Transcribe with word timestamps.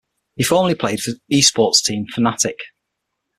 He 0.35 0.41
formerly 0.43 0.73
played 0.73 0.99
for 0.99 1.11
esports 1.31 1.83
team 1.83 2.07
Fnatic. 2.15 2.55